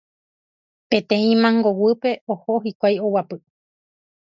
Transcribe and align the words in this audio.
peteĩ 0.89 1.27
mangoguýpe 1.43 2.11
oho 2.33 2.53
hikuái 2.65 2.95
oguapy. 3.05 3.37